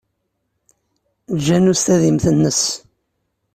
[1.33, 2.61] Eǧǧ anu s tadimt-nnes.